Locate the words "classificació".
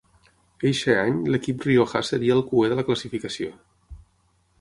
2.89-3.51